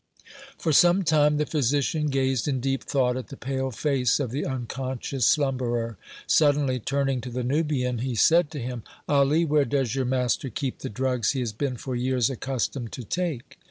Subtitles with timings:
[0.57, 4.47] For some time the physician gazed in deep thought at the pale face of the
[4.47, 5.99] unconscious slumberer.
[6.25, 10.79] Suddenly turning to the Nubian, he said to him: "Ali, where does your master keep
[10.79, 13.59] the drugs he has been for years accustomed to take?"